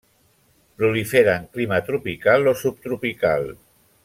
[0.79, 3.47] Prolifera en clima tropical o subtropical.